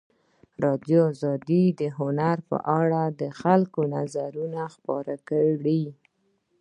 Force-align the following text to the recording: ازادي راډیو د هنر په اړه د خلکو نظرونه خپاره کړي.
ازادي 0.67 0.99
راډیو 1.75 1.79
د 1.81 1.81
هنر 1.99 2.37
په 2.49 2.57
اړه 2.79 3.03
د 3.19 3.21
خلکو 3.41 3.81
نظرونه 3.95 4.61
خپاره 4.75 5.15
کړي. 5.29 5.83